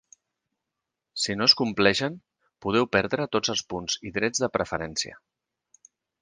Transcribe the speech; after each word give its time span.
Si 1.25 1.35
no 1.41 1.47
es 1.49 1.53
compleixen, 1.59 2.15
podeu 2.67 2.87
perdre 2.97 3.29
tots 3.37 3.53
els 3.55 3.63
punts 3.75 3.99
i 4.11 4.15
drets 4.17 4.43
de 4.47 4.51
preferència. 4.57 5.21